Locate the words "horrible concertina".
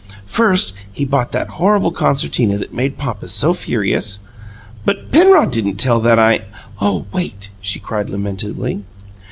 1.61-2.57